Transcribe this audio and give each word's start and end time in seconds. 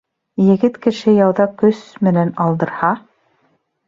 Егет 0.43 0.77
кеше 0.85 1.11
яуҙа 1.17 1.45
көс 1.63 1.81
менән 2.07 2.31
алдырһа. 2.47 2.91